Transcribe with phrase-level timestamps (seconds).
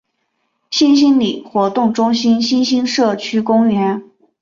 [0.71, 4.01] 新兴里活动中心新兴社区公园